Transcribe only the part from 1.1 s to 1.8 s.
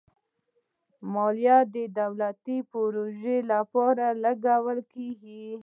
مالیه د